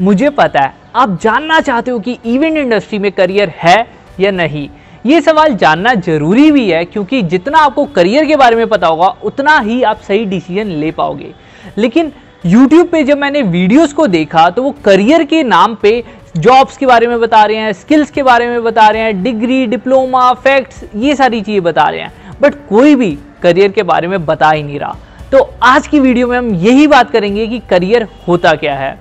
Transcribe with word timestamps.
मुझे 0.00 0.30
पता 0.30 0.60
है। 0.60 0.72
आप 0.96 1.18
जानना 1.22 1.60
चाहते 1.60 1.90
हो 1.90 1.98
कि 1.98 2.18
इवेंट 2.26 2.56
इंडस्ट्री 2.56 2.98
में 2.98 3.10
करियर 3.12 3.52
है 3.56 3.86
या 4.20 4.30
नहीं? 4.30 4.68
ये 5.06 5.20
सवाल 5.20 5.54
जानना 5.54 5.94
ज़रूरी 5.96 6.50
भी 6.52 6.68
है, 6.70 6.84
क्योंकि 6.84 7.22
जितना 7.24 7.58
आपको 7.58 7.84
करियर 7.86 8.26
के 8.26 8.36
बारे 8.36 8.56
में 8.56 8.66
पता 8.68 8.86
होगा, 8.86 9.08
उतना 9.22 9.58
ही 9.58 9.82
आप 9.82 10.00
सही 10.00 10.24
डिसीज़न 10.24 10.66
ले 10.70 10.90
पाओगे। 10.90 11.32
लेकिन 11.78 12.12
यूट्यूब 12.46 12.88
पे 12.88 13.02
जब 13.04 13.18
मैंने 13.18 13.42
वीडियोस 13.42 13.92
को 13.92 14.06
देखा 14.06 14.48
तो 14.50 14.62
वो 14.62 14.70
करियर 14.84 15.24
के 15.24 15.42
नाम 15.42 15.74
पे 15.74 16.02
जॉब्स 16.36 16.76
के 16.76 16.86
बारे 16.86 17.06
में 17.06 17.18
बता 17.20 17.44
रहे 17.44 17.56
हैं 17.56 17.72
स्किल्स 17.72 18.10
के 18.10 18.22
बारे 18.22 18.48
में 18.48 18.62
बता 18.64 18.88
रहे 18.88 19.02
हैं 19.02 19.22
डिग्री 19.22 19.66
डिप्लोमा 19.66 20.32
फैक्ट्स 20.34 20.82
ये 20.96 21.14
सारी 21.16 21.40
चीज़ें 21.40 21.62
बता 21.62 21.84
रहे 21.84 22.00
हैं। 22.00 22.12
बट 22.42 22.54
कोई 22.68 22.94
भी 22.94 23.16
करियर 23.42 23.72
के 23.72 23.82
बारे 23.82 24.08
में 24.08 24.24
बता 24.26 24.50
ही 24.50 24.62
नहीं 24.62 24.78
रहा। 24.78 24.96
तो 25.32 25.38
आज 25.62 25.86
की 25.86 26.00
वीडियो 26.00 26.26
में 26.28 26.36
हम 26.38 26.54
यही 26.56 26.86
बात 26.86 27.10
करेंगे 27.10 27.46
कि 27.46 27.58
करियर 27.70 28.06
होता 28.28 28.54
क्या 28.54 28.74
है। 28.74 28.98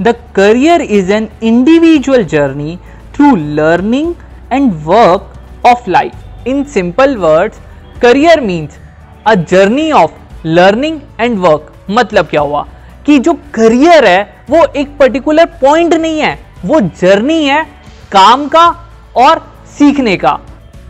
The 0.00 0.14
career 0.34 0.80
is 0.80 1.12
an 1.12 1.28
individual 1.42 2.24
journey 2.24 2.78
through 3.14 3.36
learning 3.36 4.14
and 4.52 4.72
work 4.74 5.32
of 5.66 5.90
life 5.90 6.46
in 6.46 6.64
simple 6.64 7.16
words 7.16 7.60
career 8.02 8.40
means 8.40 8.78
a 9.26 9.34
journey 9.34 9.92
of 9.92 10.10
learning 10.46 11.00
and 11.20 11.38
work 11.38 11.72
मतलब 11.90 12.26
क्या 12.26 12.40
हुआ? 12.40 12.66
कि 13.06 13.18
जो 13.18 13.32
करियर 13.32 14.04
है, 14.04 14.34
वो 14.50 14.64
एक 14.64 14.98
पर्टिकुलर 14.98 15.44
पॉइंट 15.44 15.94
नहीं 15.94 16.20
है. 16.20 16.38
वो 16.64 16.80
जर्नी 16.80 17.44
है 17.44 17.64
काम 18.12 18.48
का 18.48 18.66
और 19.16 19.52
सीखने 19.78 20.16
का. 20.16 20.38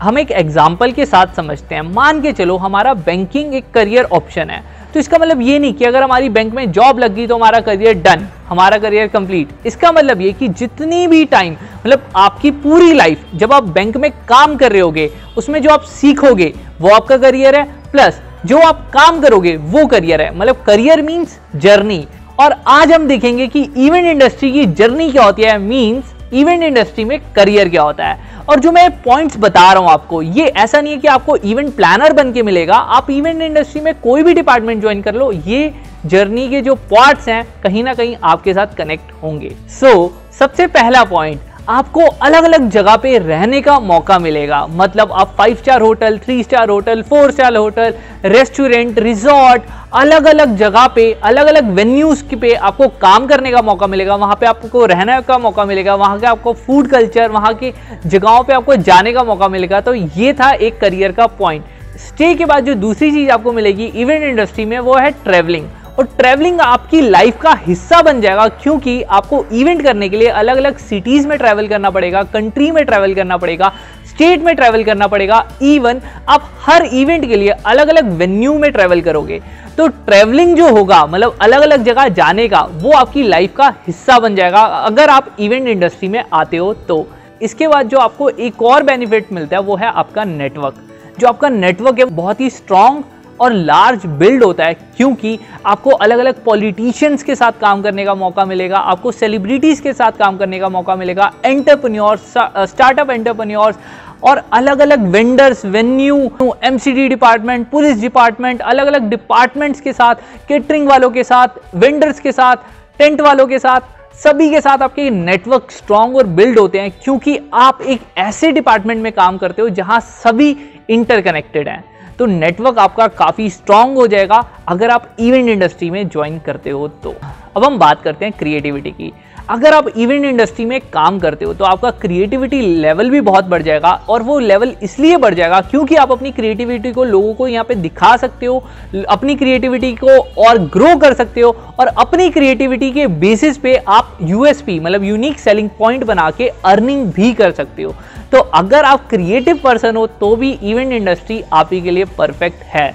हम 0.01 0.19
एक 0.19 0.31
एग्ज़ाम्पल 0.31 0.91
के 0.91 1.05
साथ 1.05 1.27
समझते 1.35 1.75
हैं. 1.75 1.81
मान 1.81 2.21
के 2.21 2.31
चलो, 2.31 2.57
हमारा 2.57 2.93
बैंकिंग 2.93 3.53
एक 3.55 3.71
करियर 3.73 4.03
ऑप्शन 4.03 4.49
है. 4.49 4.63
तो 4.93 4.99
इसका 4.99 5.17
मतलब 5.17 5.41
ये 5.41 5.57
नहीं 5.59 5.73
कि 5.73 5.85
अगर 5.85 6.03
हमारी 6.03 6.29
बैंक 6.29 6.53
में 6.53 6.71
जॉब 6.71 6.99
लग 6.99 7.13
गई 7.15 7.27
तो 7.27 7.35
हमारा 7.35 7.59
करियर 7.61 7.93
डन 8.01 8.27
हमारा 8.47 8.77
करियर 8.77 9.07
कंप्लीट 9.07 9.65
इसका 9.65 9.91
मतलब 9.91 10.21
ये 10.21 10.31
कि 10.33 10.47
जितनी 10.49 11.07
भी 11.07 11.23
टाइम 11.25 11.53
मतलब 11.53 12.09
आपकी 12.15 12.51
पूरी 12.63 12.93
लाइफ 12.93 13.25
जब 13.35 13.53
आप 13.53 13.63
बैंक 13.69 13.97
में 13.97 14.09
काम 14.27 14.55
कर 14.55 14.71
रहे 14.71 14.81
होगे, 14.81 15.09
उसमें 15.37 15.61
जो 15.61 15.69
आप 15.69 15.83
सीखोगे, 15.83 16.53
वो 16.81 16.89
आपका 16.89 17.17
करियर 17.17 17.55
है 17.55 17.63
प्लस 17.91 18.21
जो 18.45 18.59
आप 18.59 18.89
काम 18.93 19.19
करोगे, 19.21 19.55
वो 19.57 19.85
करियर 19.87 20.21
है। 20.21 20.35
मतलब 20.37 20.63
करियर 20.65 21.01
मीन्स 21.01 21.37
जर्नी 21.55 22.05
और 22.39 22.55
आज 22.67 22.91
हम 22.91 23.07
देखेंगे 23.07 23.47
कि 23.47 23.61
इवेंट 23.77 24.05
इंडस्ट्री 24.05 24.51
की 24.51 24.65
जर्नी 24.67 25.11
क्या 25.11 25.23
होती 25.23 25.43
है 25.43 25.57
मींस 25.59 26.12
इवेंट 26.33 26.63
इंडस्ट्री 26.63 27.03
में 27.03 27.19
करियर 27.35 27.69
क्या 27.69 27.81
होता 27.81 28.05
है? 28.05 28.31
और 28.49 28.59
जो 28.59 28.71
मैं 28.71 28.89
पॉइंट्स 29.01 29.37
बता 29.37 29.71
रहा 29.71 29.81
हूँ 29.83 29.89
आपको 29.89 30.21
ये 30.21 30.45
ऐसा 30.47 30.81
नहीं 30.81 30.93
है 30.93 30.99
कि 30.99 31.07
आपको 31.07 31.35
इवेंट 31.35 31.75
प्लानर 31.75 32.13
बन 32.13 32.31
के 32.33 32.43
मिलेगा। 32.43 32.75
आप 32.75 33.09
इवेंट 33.11 33.41
इंडस्ट्री 33.41 33.81
में 33.81 33.93
कोई 33.95 34.23
भी 34.23 34.33
डिपार्टमेंट 34.33 34.81
ज्वाइन 34.81 35.01
कर 35.01 35.15
लो 35.15 35.31
ये 35.31 35.73
जर्नी 36.05 36.47
के 36.49 36.61
जो 36.61 36.75
पार्ट्स 36.91 37.27
हैं 37.29 37.45
कहीं 37.63 37.83
ना 37.83 37.93
कहीं 37.93 38.15
आपके 38.23 38.53
साथ 38.53 38.75
कनेक्ट 38.77 39.11
होंगे। 39.23 39.55
सो 39.69 39.87
so, 39.87 40.35
सबसे 40.39 40.67
पहला 40.67 41.03
पॉइंट 41.03 41.39
आपको 41.69 42.01
अलग 42.21 42.43
अलग 42.43 42.69
जगह 42.69 42.95
पे 42.95 43.17
रहने 43.17 43.59
का 43.61 43.79
मौका 43.79 44.17
मिलेगा। 44.19 44.65
मतलब 44.69 45.11
आप 45.11 45.33
five 45.37 45.55
star 45.55 45.81
hotel 45.81 46.17
three 46.17 46.41
star 46.43 46.69
hotel 46.69 47.01
four 47.01 47.31
star 47.31 47.55
hotel 47.55 47.93
restaurant 48.25 48.97
resort 48.99 49.61
अलग 49.93 50.25
अलग 50.25 50.55
जगह 50.57 50.87
पे 50.87 51.11
अलग 51.23 51.47
अलग 51.47 51.69
वेन्यूज 51.75 52.23
पे 52.31 52.53
आपको 52.53 52.87
काम 53.01 53.27
करने 53.27 53.51
का 53.51 53.61
मौका 53.61 53.87
मिलेगा। 53.87 54.15
वहाँ 54.15 54.35
पे 54.35 54.45
आपको 54.45 54.85
रहने 54.85 55.19
का 55.21 55.37
मौका 55.37 55.65
मिलेगा। 55.65 55.95
वहाँ 55.95 56.19
के 56.19 56.27
आपको 56.27 56.53
फ़ूड 56.55 56.87
कल्चर 56.87 57.29
वहाँ 57.31 57.53
की 57.53 57.73
जगहों 58.05 58.43
पे 58.43 58.53
आपको 58.53 58.75
जाने 58.75 59.13
का 59.13 59.23
मौका 59.23 59.47
मिलेगा। 59.47 59.81
तो 59.81 59.93
ये 59.93 60.33
था 60.33 60.51
एक 60.51 60.79
करियर 60.81 61.11
का 61.11 61.27
पॉइंट 61.29 61.97
स्टे 61.99 62.33
के 62.35 62.45
बाद 62.45 62.65
जो 62.65 62.73
दूसरी 62.75 63.11
चीज़ 63.11 63.29
आपको 63.31 63.51
मिलेगी 63.53 63.85
इवेंट 63.85 64.23
इंडस्ट्री 64.23 64.65
में, 64.65 64.77
वो 64.79 64.95
है 64.95 65.11
ट्रेवलिंग 65.23 65.67
और 65.99 66.05
ट्रैवलिंग 66.17 66.59
आपकी 66.61 67.01
लाइफ 67.01 67.41
का 67.41 67.51
हिस्सा 67.65 68.01
बन 68.01 68.21
जाएगा 68.21 68.47
क्योंकि 68.61 69.01
आपको 69.03 69.43
इवेंट 69.53 69.81
करने 69.83 70.09
के 70.09 70.17
लिए 70.17 70.27
अलग 70.27 70.57
अलग 70.57 70.77
सिटीज़ 70.79 71.27
में 71.27 71.37
ट्रैवल 71.37 71.67
करना 71.67 71.89
पड़ेगा 71.89 72.23
कंट्री 72.33 72.69
में 72.71 72.83
ट्रैवल 72.85 73.13
करना 73.15 73.37
पड़ेगा 73.37 73.71
स्टेट 74.05 74.41
में 74.41 74.55
ट्रैवल 74.55 74.83
करना 74.83 75.07
पड़ेगा 75.07 75.43
इवन 75.61 76.01
आप 76.29 76.49
हर 76.61 76.85
इवेंट 76.85 77.27
के 77.27 77.35
लिए 77.35 77.49
अलग 77.49 77.87
अलग 77.87 78.11
वेन्यू 78.11 78.57
में 78.59 78.71
ट्रैवल 78.71 79.01
करोगे। 79.01 79.41
तो 79.77 79.87
ट्रैवलिंग 79.87 80.55
जो 80.57 80.67
होगा 80.69 81.05
मतलब 81.05 81.37
अलग 81.41 81.61
अलग 81.61 81.83
जगह 81.83 82.07
जाने 82.09 82.47
का, 82.47 82.61
वो 82.61 82.91
आपकी 82.91 83.23
लाइफ 83.23 83.55
का 83.55 83.73
हिस्सा 83.87 84.19
बन 84.19 84.35
जाएगा। 84.35 84.61
अगर 84.61 85.09
आप 85.09 85.35
इवेंट 85.39 85.67
इंडस्ट्री 85.67 86.09
में 86.09 86.23
आते 86.33 86.57
हो 86.57 86.73
तो 86.87 87.07
इसके 87.41 87.67
बाद 87.67 87.87
जो 87.87 87.97
आपको 87.99 88.29
एक 88.29 88.61
और 88.63 88.83
बेनिफिट 88.83 89.31
मिलता 89.33 89.57
है, 89.57 89.61
वो 89.63 89.75
है 89.75 89.87
आपका 89.87 90.23
नेटवर्क 90.25 90.75
जो 91.19 91.27
आपका 91.27 91.49
नेटवर्क 91.49 91.99
है, 91.99 92.05
बहुत 92.05 92.39
ही 92.41 92.49
स्ट्रांग 92.49 93.01
और 93.41 93.53
लार्ज 93.53 94.05
बिल्ड 94.05 94.43
होता 94.43 94.65
है, 94.65 94.73
क्योंकि 94.97 95.37
आपको 95.65 95.89
अलग 95.91 96.19
अलग 96.19 96.43
पॉलिटिशियंस 96.43 97.23
के 97.23 97.35
साथ 97.35 97.59
काम 97.61 97.81
करने 97.81 98.05
का 98.05 98.15
मौका 98.15 98.45
मिलेगा, 98.45 98.77
आपको 98.77 99.11
सेलिब्रिटीज़ 99.11 99.81
के 99.81 99.93
साथ 99.93 100.17
काम 100.19 100.37
करने 100.37 100.59
का 100.59 100.69
मौका 100.69 100.95
मिलेगा 100.95 101.31
एंटरप्रन्योर्स 101.45 102.33
स्टार्टअप 102.69 103.09
एंटरप्रन्योर्स 103.11 103.75
और 104.23 104.41
अलग 104.53 104.79
अलग 104.79 105.07
vendors 105.11 105.65
venue 105.65 106.17
MCD 106.63 107.07
department 107.07 107.69
police 107.69 107.99
department 108.01 108.61
अलग 108.61 108.87
अलग 108.87 109.09
डिपार्टमेंट्स 109.09 109.81
के 109.81 109.93
साथ 109.93 110.15
केटरिंग 110.47 110.87
वालों 110.87 111.09
के 111.09 111.23
साथ 111.23 111.75
वेंडर्स 111.75 112.19
के 112.19 112.31
साथ 112.31 112.55
टेंट 112.99 113.21
वालों 113.21 113.47
के 113.47 113.59
साथ, 113.59 113.81
सभी 114.15 114.49
के 114.49 114.61
साथ 114.61 114.81
आपके 114.81 115.09
नेटवर्क 115.09 115.71
स्ट्रांग 115.71 116.15
और 116.15 116.27
बिल्ड 116.29 116.59
होते 116.59 116.79
हैं, 116.79 116.91
क्योंकि 117.03 117.37
आप 117.53 117.81
एक 117.81 118.01
ऐसे 118.17 118.51
डिपार्टमेंट 118.51 119.01
में 119.03 119.11
काम 119.11 119.37
करते 119.37 119.61
हो 119.61 119.69
जहाँ 119.71 119.99
सभी 119.99 120.55
इंटरकनेक्टेड 120.89 121.69
हैं। 121.69 121.83
तो 122.19 122.25
नेटवर्क 122.25 122.79
आपका 122.79 123.07
काफ़ी 123.09 123.49
स्ट्रांग 123.49 123.95
हो 123.97 124.07
जाएगा 124.07 124.43
अगर 124.67 124.89
आप 124.89 125.15
इवेंट 125.19 125.49
इंडस्ट्री 125.49 125.89
में 125.89 126.07
ज्वाइन 126.07 126.39
करते 126.39 126.69
हो 126.69 126.87
तो। 127.03 127.15
अब 127.57 127.63
हम 127.63 127.77
बात 127.79 128.01
करते 128.01 128.25
हैं 128.25 128.33
क्रिएटिविटी 128.39 128.91
की। 128.91 129.11
अगर 129.49 129.73
आप 129.73 129.87
इवेंट 129.89 130.25
इंडस्ट्री 130.25 130.65
में 130.65 130.79
काम 130.93 131.19
करते 131.19 131.45
हो 131.45 131.53
तो 131.53 131.65
आपका 131.65 131.89
क्रिएटिविटी 131.93 132.59
लेवल 132.81 133.09
भी 133.09 133.21
बहुत 133.21 133.45
बढ़ 133.45 133.61
जाएगा 133.61 133.91
और 134.09 134.23
वो 134.23 134.37
लेवल 134.39 134.73
इसलिए 134.83 135.17
बढ़ 135.17 135.33
जाएगा 135.33 135.59
क्योंकि 135.61 135.95
आप 135.95 136.11
अपनी 136.11 136.31
क्रिएटिविटी 136.31 136.91
को 136.91 137.03
लोगों 137.03 137.33
को 137.33 137.47
यहाँ 137.47 137.65
पे 137.65 137.75
दिखा 137.75 138.15
सकते 138.17 138.45
हो, 138.45 138.63
अपनी 139.09 139.35
क्रिएटिविटी 139.35 139.93
को 139.95 140.17
और 140.43 140.57
ग्रो 140.67 140.95
कर 140.97 141.13
सकते 141.13 141.41
हो 141.41 141.51
और 141.79 141.87
अपनी 141.87 142.29
क्रिएटिविटी 142.29 142.91
के 142.91 143.07
बेसिस 143.07 143.57
पे 143.57 143.75
आप 143.77 144.17
यूएसपी 144.21 144.79
मतलब 144.79 145.03
यूनिक 145.03 145.39
सेलिंग 145.39 145.69
पॉइंट 145.79 146.03
बना 146.03 146.29
के 146.31 146.47
अर्निंग 146.65 147.05
भी 147.07 147.33
कर 147.33 147.51
सकते 147.51 147.83
हो। 147.83 147.95
तो 148.33 148.39
अगर 148.39 148.83
आप 148.83 149.07
क्रिएटिव 149.09 149.59
पर्सन 149.63 149.95
हो 149.95 150.05
तो 150.09 150.35
भी 150.35 150.51
इवेंट 150.63 150.91
इंडस्ट्री 150.93 151.41
आप 151.53 151.69
ही 151.73 151.81
के 151.81 151.91
लिए 151.91 152.05
परफेक्ट 152.17 152.63
है। 152.65 152.93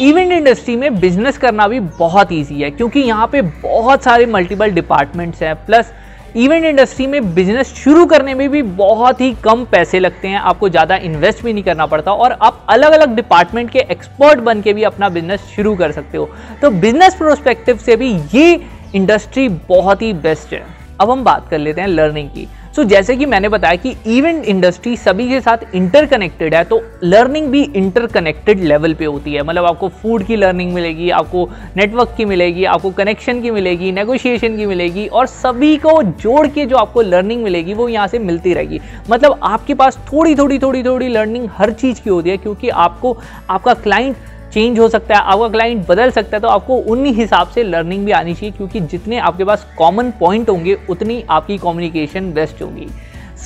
इवेंट 0.00 0.32
इंडस्ट्री 0.32 0.76
में 0.76 0.98
बिज़नेस 1.00 1.38
करना 1.38 1.66
भी 1.68 1.80
बहुत 1.80 2.32
ईजी 2.32 2.60
है, 2.60 2.70
क्योंकि 2.70 3.00
यहाँ 3.00 3.26
पे 3.26 3.42
बहुत 3.42 4.04
सारे 4.04 4.26
मल्टीपल 4.26 4.70
डिपार्टमेंट्स 4.72 5.42
हैं 5.42 5.54
प्लस 5.66 5.92
इवेंट 6.36 6.64
इंडस्ट्री 6.64 7.06
में 7.06 7.34
बिज़नेस 7.34 7.74
शुरू 7.74 8.06
करने 8.06 8.34
में 8.34 8.48
भी 8.50 8.62
बहुत 8.62 9.20
ही 9.20 9.32
कम 9.44 9.64
पैसे 9.64 10.00
लगते 10.00 10.28
हैं। 10.28 10.38
आपको 10.40 10.68
ज़्यादा 10.68 10.96
इन्वेस्ट 10.98 11.44
भी 11.44 11.52
नहीं 11.52 11.64
करना 11.64 11.86
पड़ता 11.86 12.12
और 12.12 12.32
आप 12.32 12.66
अलग 12.70 12.92
अलग 12.92 13.14
डिपार्टमेंट 13.16 13.70
के 13.70 13.78
एक्सपर्ट 13.80 14.40
बन 14.40 14.60
के 14.62 14.72
भी 14.72 14.82
अपना 14.84 15.08
बिज़नेस 15.10 15.40
शुरू 15.56 15.74
कर 15.76 15.92
सकते 15.92 16.18
हो। 16.18 16.28
तो 16.62 16.70
बिज़नेस 16.72 17.14
प्रोस्पेक्टिव 17.14 17.78
से 17.78 17.96
भी 17.96 18.12
ये 18.34 18.60
इंडस्ट्री 18.94 19.48
बहुत 19.68 20.02
ही 20.02 20.12
बेस्ट 20.14 20.52
है। 20.52 20.64
अब 21.00 21.10
हम 21.10 21.24
बात 21.24 21.48
कर 21.50 21.58
लेते 21.58 21.80
हैं 21.80 21.88
लर्निंग 21.88 22.28
की। 22.28 22.48
सो 22.78 22.82
so, 22.82 22.90
जैसे 22.90 23.14
कि 23.16 23.26
मैंने 23.26 23.48
बताया 23.48 23.76
कि 23.76 23.94
इवेंट 24.06 24.44
इंडस्ट्री 24.44 24.96
सभी 24.96 25.28
के 25.28 25.40
साथ 25.40 25.74
इंटरकनेक्टेड 25.74 26.54
है 26.54 26.62
तो 26.64 26.80
लर्निंग 27.04 27.48
भी 27.50 27.62
इंटरकनेक्टेड 27.76 28.60
लेवल 28.62 28.94
पे 28.94 29.04
होती 29.04 29.32
है। 29.34 29.42
मतलब 29.42 29.64
आपको 29.64 29.88
फ़ूड 30.02 30.24
की 30.24 30.36
लर्निंग 30.36 30.72
मिलेगी 30.74 31.10
आपको 31.10 31.48
नेटवर्क 31.76 32.14
की 32.16 32.24
मिलेगी 32.24 32.64
आपको 32.66 32.90
कनेक्शन 32.90 33.42
की 33.42 33.50
मिलेगी 33.50 33.90
नेगोशिएशन 33.92 34.56
की 34.56 34.66
मिलेगी 34.66 35.06
और 35.08 35.26
सभी 35.26 35.76
को 35.76 36.02
जोड़ 36.02 36.46
के 36.46 36.66
जो 36.66 36.76
आपको 36.76 37.02
लर्निंग 37.02 37.42
मिलेगी 37.42 37.74
वो 37.74 37.88
यहाँ 37.88 38.06
से 38.06 38.18
मिलती 38.20 38.54
रहेगी। 38.54 38.80
मतलब 39.10 39.38
आपके 39.42 39.74
पास 39.74 39.98
थोड़ी 40.12 40.34
थोड़ी 40.34 40.58
थोड़ी 40.58 40.82
थोड़ी 40.82 41.08
लर्निंग 41.08 41.48
हर 41.52 41.72
चीज़ 41.74 42.02
की 42.02 42.10
होती 42.10 42.30
है 42.30 42.36
क्योंकि 42.36 42.68
आपको 42.68 43.16
आपका 43.50 43.74
क्लाइंट 43.76 44.16
चेंज 44.58 44.78
हो 44.78 44.88
सकता 44.88 45.14
है 45.14 45.20
आपका 45.22 45.48
क्लाइंट 45.48 45.86
बदल 45.88 46.10
सकता 46.10 46.36
है 46.36 46.40
तो 46.40 46.48
आपको 46.48 46.76
उन्हीं 46.92 47.12
हिसाब 47.14 47.48
से 47.48 47.62
लर्निंग 47.62 48.04
भी 48.06 48.12
आनी 48.12 48.32
चाहिए 48.34 48.50
क्योंकि 48.50 48.80
जितने 48.82 49.18
आपके 49.18 49.44
पास 49.44 49.66
कॉमन 49.78 50.10
पॉइंट 50.10 50.48
होंगे 50.50 50.76
उतनी 50.90 51.22
आपकी 51.30 51.58
कम्युनिकेशन 51.58 52.32
बेस्ट 52.32 52.62
होगी। 52.62 52.86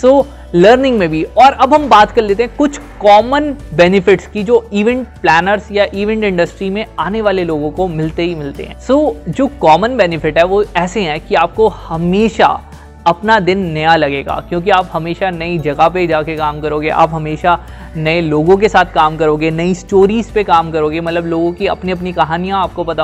सो 0.01 0.27
लर्निंग 0.55 0.99
में 0.99 1.09
भी। 1.11 1.23
और 1.25 1.53
अब 1.53 1.75
हम 1.75 1.89
बात 1.89 2.11
कर 2.11 2.23
लेते 2.23 2.43
हैं 2.43 2.55
कुछ 2.57 2.79
कॉमन 3.01 3.53
बेनिफिट्स 3.75 4.27
की 4.27 4.43
जो 4.43 4.65
इवेंट 4.73 5.07
प्लानर्स 5.23 5.71
या 5.73 5.87
इवेंट 5.95 6.25
इंडस्ट्री 6.25 6.71
में 6.71 6.85
आने 6.99 7.23
वाले 7.23 7.45
लोगों 7.45 7.71
को 7.71 7.89
मिलते 7.89 8.23
ही 8.23 8.35
मिलते 8.35 8.65
हैं। 8.65 8.81
सो 8.81 9.17
so, 9.27 9.35
जो 9.35 9.47
कॉमन 9.61 9.97
बेनिफिट 9.97 10.39
है 10.39 10.45
वो 10.45 10.65
ऐसे 10.77 11.01
हैं 11.01 11.21
कि 11.21 11.35
आपको 11.35 11.69
हमेशा 11.69 12.61
अपना 13.07 13.39
दिन 13.41 13.59
नया 13.73 13.95
लगेगा 13.97 14.35
क्योंकि 14.49 14.71
आप 14.71 14.91
हमेशा 14.93 15.31
नई 15.31 15.59
जगह 15.59 15.89
पे 15.89 16.07
जाके 16.07 16.37
काम 16.37 16.61
करोगे 16.61 16.89
आप 16.89 17.15
हमेशा 17.15 17.59
नए 17.97 18.21
लोगों 18.21 18.57
के 18.57 18.69
साथ 18.69 18.85
काम 18.85 19.17
करोगे, 19.17 19.51
नई 19.51 19.75
स्टोरीज 19.75 20.31
पे 20.31 20.45
काम 20.45 20.71
करोगे 20.71 21.01
मतलब 21.01 21.27
लोगों 21.27 21.53
की 21.53 21.67
अपनी 21.67 21.93
अपनी 21.93 22.13
कहानियाँ 22.13 22.63
आपको 22.63 22.85
पता 22.85 23.03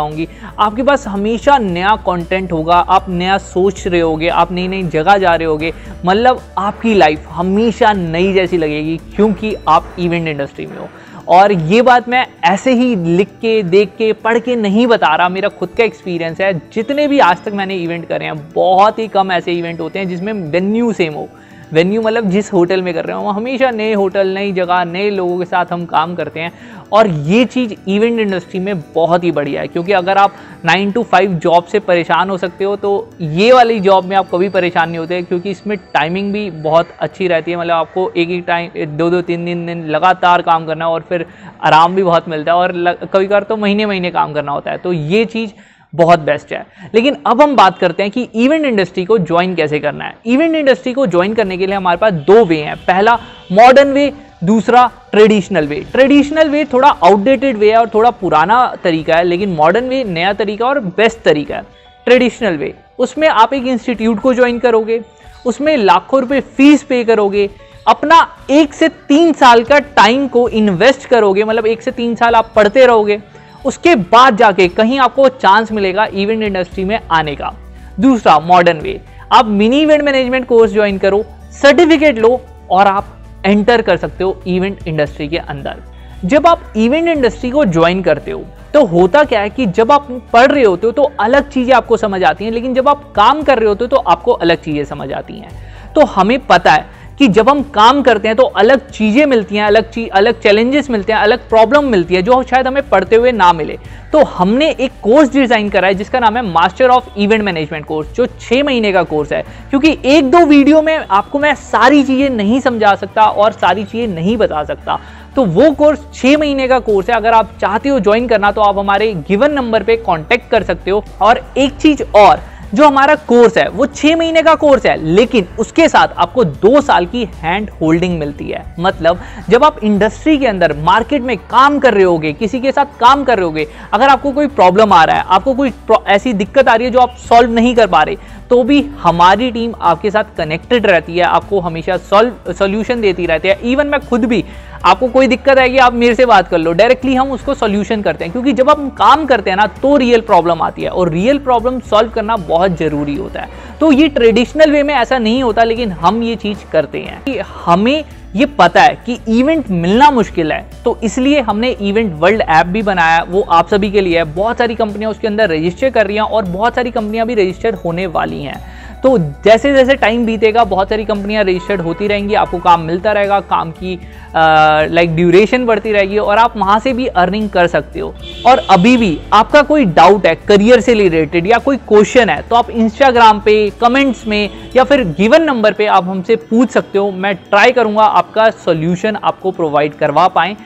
आपके 0.58 0.82
पास 0.82 1.06
हमेशा 1.06 1.58
नया 1.58 1.96
कंटेंट 1.96 2.52
होगा, 2.52 2.76
आप 2.76 3.06
नया 3.08 3.38
सोच 3.38 3.86
रहे 3.86 4.00
होगे, 4.00 4.28
आप 4.28 4.52
नई 4.52 4.68
नई 4.68 4.82
जगह 4.82 5.18
जा 5.18 5.34
रहे 5.34 5.46
होगे। 5.46 5.72
मतलब 6.06 6.40
आपकी 6.58 6.94
लाइफ 6.94 7.26
हमेशा 7.28 7.92
नई 7.92 8.32
जैसी 8.32 8.58
लगेगी, 8.58 8.96
क्योंकि 9.16 9.54
आप 9.68 9.96
इवेंट 9.98 10.28
इंडस्ट्री 10.28 10.66
में 10.66 10.78
हो। 10.78 10.88
और 11.28 11.52
ये 11.52 11.82
बात 11.82 12.08
मैं 12.08 12.26
ऐसे 12.44 12.72
ही 12.72 12.96
लिख 12.96 13.28
के, 13.28 13.62
देख 13.62 13.88
के, 13.88 14.12
पढ़ 14.12 14.38
के 14.38 14.56
नहीं 14.56 14.86
बता 14.86 15.14
रहा, 15.16 15.28
मेरा 15.28 15.48
खुद 15.48 15.68
का 15.68 15.84
एक्सपीरियंस 15.84 16.40
है। 16.40 16.54
जितने 16.54 17.08
भी 17.08 17.18
आज 17.18 17.44
तक 17.44 17.52
मैंने 17.52 17.76
इवेंट 17.76 18.08
करे 18.08 18.24
हैं, 18.24 18.52
बहुत 18.52 18.98
ही 18.98 19.08
कम 19.08 19.32
ऐसे 19.32 19.52
इवेंट 19.52 19.80
होते 19.80 19.98
हैं 19.98 20.08
जिसमें 20.08 20.32
वेन्यू 20.32 20.92
सेम 20.92 21.14
हो। 21.14 21.28
वेन्यू 21.72 22.02
मतलब 22.02 22.28
जिस 22.30 22.52
होटल 22.52 22.82
में 22.82 22.92
कर 22.94 23.04
रहे 23.04 23.16
हो 23.16 23.22
वो 23.22 23.30
हमेशा 23.30 23.70
नए 23.70 23.92
होटल 23.94 24.28
नई 24.28 24.52
जगह, 24.52 24.84
नए 24.86 25.10
लोगों 25.10 25.38
के 25.38 25.44
साथ 25.44 25.72
हम 25.72 25.84
काम 25.86 26.14
करते 26.14 26.40
हैं। 26.40 26.52
और 26.92 27.06
ये 27.06 27.44
चीज़ 27.46 27.74
इवेंट 27.88 28.20
इंडस्ट्री 28.20 28.60
में 28.60 28.80
बहुत 28.94 29.24
ही 29.24 29.30
बढ़िया 29.32 29.60
है, 29.60 29.68
क्योंकि 29.68 29.92
अगर 29.92 30.18
आप 30.18 30.34
नाइन 30.64 30.92
टू 30.92 31.02
फाइव 31.02 31.34
जॉब 31.36 31.64
से 31.64 31.78
परेशान 31.80 32.30
हो 32.30 32.36
सकते 32.38 32.64
हो 32.64 32.74
तो 32.76 33.10
ये 33.20 33.52
वाली 33.52 33.78
जॉब 33.80 34.04
में 34.04 34.16
आप 34.16 34.28
कभी 34.30 34.48
परेशान 34.48 34.88
नहीं 34.88 34.98
होते, 34.98 35.22
क्योंकि 35.22 35.50
इसमें 35.50 35.76
टाइमिंग 35.94 36.32
भी 36.32 36.50
बहुत 36.52 36.88
अच्छी 37.00 37.28
रहती 37.28 37.50
है। 37.50 37.56
मतलब 37.56 37.74
आपको 37.74 38.10
एक 38.10 38.30
एक 38.30 38.44
टाइम 38.46 38.96
दो 38.96 39.10
दो, 39.10 39.20
तीन 39.22 39.44
दिन 39.44 39.66
दिन 39.66 39.84
लगातार 39.86 40.42
काम 40.42 40.66
करना 40.66 40.88
और 40.88 41.04
फिर 41.08 41.26
आराम 41.62 41.94
भी 41.94 42.02
बहुत 42.02 42.28
मिलता 42.28 42.52
है 42.52 42.58
और 42.58 42.72
कभी 43.04 43.26
कभार 43.26 43.42
तो 43.42 43.56
महीने 43.56 43.86
महीने 43.86 44.10
काम 44.10 44.32
करना 44.32 44.52
होता 44.52 44.70
है। 44.70 44.78
तो 44.78 44.92
ये 44.92 45.24
चीज़ 45.26 45.52
बहुत 45.92 46.20
बेस्ट 46.20 46.52
है। 46.52 46.64
लेकिन 46.94 47.16
अब 47.26 47.42
हम 47.42 47.54
बात 47.56 47.78
करते 47.78 48.02
हैं 48.02 48.12
कि 48.12 48.28
इवेंट 48.34 48.64
इंडस्ट्री 48.64 49.04
को 49.04 49.18
ज्वाइन 49.18 49.54
कैसे 49.54 49.78
करना 49.78 50.04
है। 50.04 50.16
इवेंट 50.26 50.54
इंडस्ट्री 50.54 50.92
को 50.92 51.06
ज्वाइन 51.06 51.34
करने 51.34 51.56
के 51.56 51.66
लिए 51.66 51.76
हमारे 51.76 51.98
पास 51.98 52.12
दो 52.12 52.44
वे 52.44 52.56
हैं। 52.56 52.76
पहला 52.76 53.18
मॉडर्न 53.52 53.92
वे 53.92 54.12
दूसरा 54.44 54.90
ट्रेडिशनल 55.10 55.66
वे 55.66 55.80
ट्रेडिशनल 55.92 56.48
वे 56.48 56.64
थोड़ा 56.64 56.88
आउटडेटेड 56.88 57.56
वे 57.56 57.70
है 57.70 57.78
और 57.78 57.88
थोड़ा 57.88 58.10
पुराना 58.10 58.74
तरीका 58.84 59.16
है, 59.16 59.24
लेकिन 59.24 59.48
मॉडर्न 59.48 59.88
वे 59.88 60.02
नया 60.04 60.32
तरीका 60.32 60.66
और 60.66 60.80
बेस्ट 60.80 61.20
तरीका 61.20 61.56
है। 61.56 61.62
ट्रेडिशनल 62.06 62.56
वे 62.56 62.74
उसमें 62.98 63.26
आप 63.28 63.54
एक 63.54 63.66
इंस्टीट्यूट 63.66 64.20
को 64.20 64.34
ज्वाइन 64.34 64.58
करोगे, 64.58 65.00
उसमें 65.46 65.76
लाखों 65.76 66.20
रुपए 66.20 66.40
फ़ीस 66.40 66.82
पे 66.82 67.02
करोगे, 67.04 67.48
अपना 67.86 68.16
एक 68.50 68.74
से 68.74 68.88
तीन 68.88 69.32
साल 69.32 69.62
का 69.64 69.78
टाइम 69.78 70.26
को 70.28 70.48
इन्वेस्ट 70.48 71.04
करोगे 71.04 71.44
मतलब 71.44 71.66
एक 71.66 71.82
से 71.82 71.90
तीन 71.90 72.14
साल 72.14 72.34
आप 72.34 72.52
पढ़ते 72.56 72.86
रहोगे 72.86 73.20
उसके 73.68 73.94
बाद 74.10 74.36
जाके 74.36 74.68
कहीं 74.70 74.98
आपको 74.98 75.28
चांस 75.30 75.72
मिलेगा 75.72 76.04
इवेंट 76.14 76.42
इंडस्ट्री 76.42 76.84
में 76.84 76.98
आने 77.10 77.34
का। 77.36 77.52
दूसरा 78.00 78.38
मॉडर्न 78.40 78.80
वे 78.80 79.00
आप 79.32 79.46
mini 79.46 79.80
event 79.82 80.02
management 80.02 80.46
course 80.46 80.72
join 80.72 80.98
करो 80.98 81.24
सर्टिफिकेट 81.52 82.18
लो 82.18 82.40
और 82.70 82.86
आप 82.86 83.14
एंटर 83.46 83.82
कर 83.82 83.96
सकते 83.96 84.24
हो 84.24 84.40
इवेंट 84.46 84.86
इंडस्ट्री 84.88 85.28
के 85.28 85.38
अंदर। 85.38 85.82
जब 86.24 86.46
आप 86.46 86.72
इवेंट 86.76 87.08
इंडस्ट्री 87.08 87.50
को 87.50 87.64
ज्वाइन 87.66 88.02
करते 88.02 88.30
हो 88.30 88.44
तो 88.74 88.84
होता 88.86 89.22
क्या 89.24 89.40
है 89.40 89.50
कि 89.50 89.66
जब 89.68 89.92
आप 89.92 90.08
पढ़ 90.32 90.50
रहे 90.52 90.64
होते 90.64 90.86
हो 90.86 90.92
तो 90.92 91.02
अलग 91.20 91.48
चीज़ें 91.50 91.74
आपको 91.74 91.96
समझ 91.96 92.22
आती 92.24 92.44
हैं, 92.44 92.52
लेकिन 92.52 92.74
जब 92.74 92.88
आप 92.88 93.12
काम 93.16 93.42
कर 93.42 93.58
रहे 93.58 93.68
होते 93.68 93.84
हो 93.84 93.88
तो 93.88 93.96
आपको 93.96 94.32
अलग 94.32 94.62
चीज़ें 94.62 94.84
समझ 94.84 95.12
आती 95.12 95.38
हैं। 95.38 95.92
तो 95.94 96.04
हमें 96.06 96.38
पता 96.46 96.72
है 96.72 96.86
कि 97.18 97.28
जब 97.28 97.48
हम 97.48 97.62
काम 97.70 98.00
करते 98.02 98.28
हैं 98.28 98.36
तो 98.36 98.42
अलग 98.42 98.90
चीज़ें 98.90 99.24
मिलती 99.26 99.56
हैं, 99.56 99.64
अलग 99.64 99.90
चीज़ 99.90 100.08
अलग 100.10 100.40
चैलेंजेस 100.40 100.90
मिलते 100.90 101.12
हैं, 101.12 101.20
अलग 101.20 101.48
प्रॉब्लम 101.48 101.84
मिलती 101.86 102.14
है 102.14 102.22
जो 102.22 102.42
शायद 102.42 102.66
हमें 102.66 102.88
पढ़ते 102.88 103.16
हुए 103.16 103.32
ना 103.32 103.52
मिले। 103.52 103.78
तो 104.12 104.22
हमने 104.26 104.70
एक 104.70 104.92
कोर्स 105.02 105.32
डिज़ाइन 105.32 105.68
करा 105.68 105.88
है 105.88 105.94
जिसका 105.94 106.20
नाम 106.20 106.36
है 106.36 106.42
master 106.44 106.88
of 106.88 107.08
event 107.18 107.42
management 107.44 107.84
course 107.86 108.12
जो 108.14 108.26
छः 108.26 108.62
महीने 108.64 108.92
का 108.92 109.02
कोर्स 109.04 109.32
है। 109.32 109.42
क्योंकि 109.70 109.96
एक 110.06 110.30
दो 110.30 110.44
वीडियो 110.46 110.82
में 110.82 110.96
आपको 110.98 111.38
मैं 111.38 111.54
सारी 111.54 112.02
चीज़ें 112.02 112.28
नहीं 112.30 112.60
समझा 112.60 112.94
सकता 112.94 113.24
और 113.24 113.52
सारी 113.54 113.84
चीज़ें 113.84 114.14
नहीं 114.14 114.36
बता 114.36 114.62
सकता। 114.64 114.98
तो 115.36 115.44
वो 115.46 115.70
कोर्स 115.72 116.06
छः 116.14 116.36
महीने 116.38 116.68
का 116.68 116.78
कोर्स 116.80 117.10
है। 117.10 117.16
अगर 117.16 117.32
आप 117.32 117.50
चाहते 117.60 117.88
हो 117.88 117.98
ज्वाइन 118.00 118.28
करना 118.28 118.52
तो 118.52 118.60
आप 118.60 118.78
हमारे 118.78 119.12
गिवन 119.28 119.52
नंबर 119.52 119.82
पे 119.82 119.96
कांटेक्ट 119.98 120.50
कर 120.50 120.62
सकते 120.62 120.90
हो। 120.90 121.02
और 121.22 121.40
एक 121.58 121.76
चीज़ 121.76 122.02
और 122.16 122.40
जो 122.74 122.86
हमारा 122.86 123.14
कोर्स 123.28 123.56
है, 123.58 123.68
वो 123.68 123.86
छह 123.86 124.16
महीने 124.16 124.42
का 124.42 124.54
कोर्स 124.54 124.86
है, 124.86 124.96
लेकिन 125.04 125.46
उसके 125.58 125.88
साथ 125.88 126.08
आपको 126.16 126.44
दो 126.44 126.80
साल 126.80 127.06
की 127.06 127.24
हैंड 127.34 127.70
होल्डिंग 127.80 128.18
मिलती 128.18 128.48
है। 128.48 128.64
मतलब 128.78 129.20
जब 129.50 129.64
आप 129.64 129.78
इंडस्ट्री 129.84 130.36
के 130.38 130.46
अंदर 130.46 130.72
मार्केट 130.78 131.22
में 131.22 131.36
काम 131.40 131.78
कर 131.78 131.94
रहे 131.94 132.04
होगे, 132.04 132.32
किसी 132.32 132.60
के 132.60 132.72
साथ 132.72 132.98
काम 133.00 133.24
कर 133.24 133.36
रहे 133.36 133.44
होगे, 133.44 133.66
अगर 133.92 134.08
आपको 134.08 134.32
कोई 134.32 134.46
प्रॉब्लम 134.48 134.92
आ 134.92 135.02
रहा 135.04 135.16
है, 135.16 135.24
आपको 135.26 135.54
कोई 135.54 135.72
ऐसी 136.08 136.32
दिक्कत 136.34 136.68
आ 136.68 136.74
रही 136.74 136.86
है 136.86 136.92
जो 136.92 137.00
आप 137.00 137.16
सॉल्व 137.18 137.52
नहीं 137.52 137.74
कर 137.74 137.86
पा 137.86 138.02
रहे 138.02 138.36
तो 138.50 138.62
भी 138.62 138.80
हमारी 139.00 139.50
टीम 139.50 139.72
आपके 139.80 140.10
साथ 140.10 140.24
कनेक्टेड 140.36 140.86
रहती 140.86 141.16
है, 141.16 141.24
आपको 141.24 141.58
हमेशा 141.60 141.96
सॉल्व 141.96 142.52
सोल्यूशन 142.52 143.00
देती 143.00 143.26
रहती 143.26 143.48
है। 143.48 143.58
इवन 143.62 143.86
मैं 143.86 144.00
खुद 144.00 144.24
भी 144.24 144.44
आपको 144.84 145.06
कोई 145.08 145.26
दिक्कत 145.26 145.58
आएगी, 145.58 145.78
आप 145.78 145.92
मेरे 145.94 146.14
से 146.14 146.26
बात 146.26 146.48
कर 146.48 146.58
लो। 146.58 146.72
डायरेक्टली 146.72 147.14
हम 147.14 147.30
उसको 147.32 147.54
सोल्यूशन 147.54 148.02
करते 148.02 148.24
हैं, 148.24 148.32
क्योंकि 148.32 148.52
जब 148.52 148.70
हम 148.70 148.88
काम 148.90 149.24
करते 149.26 149.50
हैं 149.50 149.56
ना 149.56 149.66
तो 149.82 149.96
रियल 149.96 150.20
प्रॉब्लम 150.22 150.62
आती 150.62 150.82
है 150.82 150.90
और 150.90 151.10
रियल 151.10 151.38
प्रॉब्लम 151.38 151.80
सॉल्व 151.80 152.10
करना 152.10 152.36
बहुत 152.38 152.78
ज़रूरी 152.78 153.14
होता 153.16 153.40
है। 153.40 153.76
तो 153.80 153.90
ये 153.92 154.08
ट्रेडिशनल 154.08 154.72
वे 154.72 154.82
में 154.82 154.94
ऐसा 154.94 155.18
नहीं 155.18 155.42
होता, 155.42 155.64
लेकिन 155.64 155.92
हम 155.94 156.22
ये 156.22 156.36
चीज़ 156.36 156.70
करते 156.72 157.00
हैं 157.00 157.22
कि 157.24 157.38
हमें 157.56 158.04
ये 158.36 158.46
पता 158.48 158.82
है 158.82 158.96
कि 159.06 159.18
इवेंट 159.30 159.70
मिलना 159.72 160.10
मुश्किल 160.10 160.52
है 160.52 160.64
तो 160.84 160.98
इसलिए 161.04 161.40
हमने 161.40 161.70
इवेंट 161.70 162.12
वर्ल्ड 162.14 162.40
ऐप 162.40 162.66
भी 162.66 162.82
बनाया, 162.82 163.22
वो 163.22 163.40
आप 163.42 163.68
सभी 163.68 163.90
के 163.90 164.00
लिए 164.00 164.18
है। 164.18 164.24
बहुत 164.34 164.58
सारी 164.58 164.74
कंपनियाँ 164.74 165.10
उसके 165.10 165.26
अंदर 165.26 165.50
रजिस्टर 165.50 165.90
कर 165.90 166.06
रही 166.06 166.16
हैं 166.16 166.22
और 166.22 166.44
बहुत 166.46 166.74
सारी 166.74 166.90
कंपनियाँ 166.90 167.26
भी 167.26 167.34
रजिस्टर 167.34 167.74
होने 167.74 168.06
वाली 168.08 168.42
हैं। 168.42 168.60
तो 169.02 169.16
जैसे 169.44 169.72
जैसे 169.74 169.94
टाइम 169.96 170.24
बीतेगा, 170.26 170.64
बहुत 170.64 170.88
सारी 170.88 171.04
कंपनियाँ 171.04 171.42
रजिस्टर्ड 171.44 171.80
होती 171.80 172.06
रहेंगी, 172.06 172.34
आपको 172.34 172.58
काम 172.58 172.80
मिलता 172.80 173.12
रहेगा, 173.12 173.40
काम 173.42 173.70
की 173.72 173.98
लाइक 174.34 175.14
ड्यूरेशन 175.16 175.64
बढ़ती 175.66 175.92
रहेगी 175.92 176.18
और 176.18 176.38
आप 176.38 176.56
वहाँ 176.56 176.78
से 176.80 176.92
भी 176.92 177.06
अर्निंग 177.06 177.48
कर 177.50 177.66
सकते 177.66 178.00
हो। 178.00 178.14
और 178.46 178.58
अभी 178.70 178.96
भी 178.96 179.18
आपका 179.32 179.62
कोई 179.62 179.84
डाउट 179.84 180.26
है 180.26 180.34
करियर 180.48 180.80
से 180.80 180.94
रिलेटेड 180.94 181.46
या 181.46 181.58
कोई 181.58 181.76
क्वेश्चन 181.88 182.28
है 182.28 182.40
तो 182.42 182.56
आप 182.56 182.70
इंस्टाग्राम 182.70 183.40
पे 183.40 183.54
कमेंट्स 183.80 184.26
में 184.26 184.48
या 184.76 184.84
फिर 184.84 185.04
गिवन 185.18 185.42
नंबर 185.42 185.72
पे 185.72 185.86
आप 185.88 186.04
हमसे 186.04 186.36
पूछ 186.38 186.70
सकते 186.70 186.98
हो। 186.98 187.10
मैं 187.10 187.34
ट्राई 187.36 187.72
करूँगा 187.72 188.02
आपका 188.02 188.48
सोल्यूशन 188.64 189.16
आपको 189.16 189.50
प्रोवाइड 189.50 189.94
करवा 189.94 190.26
पाएँ। 190.28 190.56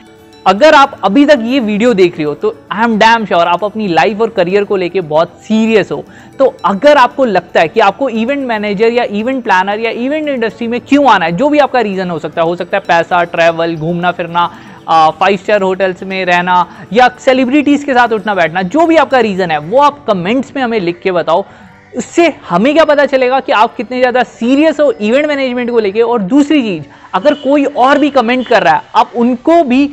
अगर 0.45 0.75
आप 0.75 0.99
अभी 1.03 1.25
तक 1.25 1.39
ये 1.41 1.59
वीडियो 1.59 1.93
देख 1.93 2.17
रहे 2.17 2.23
हो 2.23 2.33
तो 2.35 2.53
आई 2.71 2.83
एम 2.83 2.97
डैम 2.99 3.25
श्योर 3.25 3.47
आप 3.47 3.63
अपनी 3.63 3.87
लाइफ 3.87 4.21
और 4.21 4.29
करियर 4.29 4.63
को 4.63 4.75
लेके 4.75 5.01
बहुत 5.01 5.37
सीरियस 5.43 5.91
हो। 5.91 6.03
तो 6.39 6.45
अगर 6.65 6.97
आपको 6.97 7.25
लगता 7.25 7.59
है 7.59 7.67
कि 7.67 7.79
आपको 7.79 8.09
इवेंट 8.11 8.45
मैनेजर 8.47 8.91
या 8.91 9.03
इवेंट 9.11 9.43
प्लानर 9.43 9.79
या 9.79 9.91
इवेंट 9.91 10.27
इंडस्ट्री 10.27 10.67
में 10.67 10.79
क्यों 10.81 11.09
आना 11.11 11.25
है, 11.25 11.31
जो 11.31 11.49
भी 11.49 11.59
आपका 11.59 11.81
रीज़न 11.81 12.09
हो 12.09 12.19
सकता 12.19 12.41
है, 12.41 12.47
हो 12.47 12.55
सकता 12.55 12.77
है 12.77 12.83
पैसा 12.87 13.23
ट्रैवल 13.25 13.75
घूमना, 13.75 14.11
फिरना 14.11 14.47
फाइव 14.89 15.37
स्टार 15.37 15.61
होटल्स 15.61 16.03
में 16.03 16.23
रहना 16.25 16.87
या 16.93 17.09
सेलिब्रिटीज़ 17.19 17.85
के 17.85 17.93
साथ 17.93 18.09
उठना, 18.09 18.35
बैठना, 18.35 18.61
जो 18.63 18.85
भी 18.85 18.95
आपका 18.97 19.19
रीज़न 19.21 19.51
है, 19.51 19.57
वो 19.59 19.81
आप 19.81 20.05
कमेंट्स 20.07 20.55
में 20.55 20.63
हमें 20.63 20.79
लिख 20.79 20.99
के 21.01 21.11
बताओ। 21.13 21.45
उससे 21.93 22.27
हमें 22.49 22.73
क्या 22.73 22.85
पता 22.85 23.05
चलेगा 23.07 23.39
कि 23.39 23.51
आप 23.53 23.75
कितने 23.75 23.99
ज़्यादा 23.99 24.23
सीरियस 24.23 24.79
हो 24.79 24.91
इवेंट 24.91 25.25
मैनेजमेंट 25.25 25.69
को 25.71 25.79
लेके। 25.79 26.01
और 26.01 26.21
दूसरी 26.21 26.61
चीज़, 26.61 26.83
अगर 27.13 27.33
कोई 27.43 27.65
और 27.65 27.99
भी 27.99 28.09
कमेंट 28.11 28.47
कर 28.47 28.63
रहा 28.63 28.73
है, 28.73 28.81
आप 28.95 29.11
उनको 29.15 29.63
भी 29.63 29.89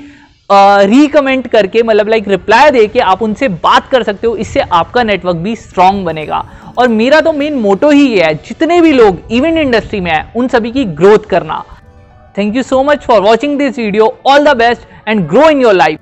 रिकमेंड 0.50 1.46
करके 1.48 1.82
मतलब 1.82 2.08
लाइक 2.08 2.28
रिप्लाई 2.28 2.70
दे 2.70 2.86
के 2.86 3.00
आप 3.00 3.22
उनसे 3.22 3.48
बात 3.48 3.88
कर 3.88 4.02
सकते 4.02 4.26
हो, 4.26 4.34
इससे 4.36 4.60
आपका 4.60 5.02
नेटवर्क 5.02 5.36
भी 5.36 5.54
स्ट्रांग 5.56 6.04
बनेगा। 6.04 6.44
और 6.78 6.88
मेरा 6.88 7.20
तो 7.20 7.32
मेन 7.32 7.54
मोटो 7.56 7.90
ही 7.90 8.06
ये 8.06 8.22
है, 8.24 8.34
जितने 8.36 8.80
भी 8.80 8.92
लोग 8.92 9.20
इवेंट 9.30 9.58
इंडस्ट्री 9.58 10.00
में 10.00 10.10
हैं, 10.10 10.32
उन 10.34 10.48
सभी 10.48 10.70
की 10.72 10.84
ग्रोथ 10.84 11.28
करना। 11.30 11.64
Thank 12.38 12.56
you 12.56 12.62
so 12.62 12.82
much 12.82 13.04
for 13.04 13.20
watching 13.22 13.58
this 13.58 13.78
video 13.78 14.14
all 14.26 14.44
the 14.44 14.56
best 14.56 15.08
and 15.08 15.26
grow 15.28 15.48
in 15.50 15.60
your 15.60 15.74
life 15.74 15.98